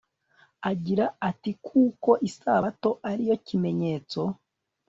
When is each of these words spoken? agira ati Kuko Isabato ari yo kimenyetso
agira 0.71 1.05
ati 1.29 1.51
Kuko 1.65 2.09
Isabato 2.29 2.89
ari 3.09 3.23
yo 3.29 3.37
kimenyetso 3.45 4.21